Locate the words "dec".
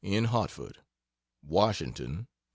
2.23-2.27